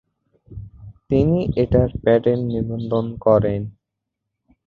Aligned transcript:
তিনি 1.09 1.39
এটার 1.55 1.89
প্যাটেন্ট 2.03 2.43
নিবন্ধন 2.51 3.05
করেন। 3.25 3.61